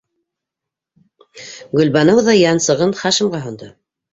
Гөлбаныу 1.81 2.25
ҙа 2.29 2.35
янсығын 2.39 2.99
Хашимға 3.03 3.47
һондо... 3.49 3.71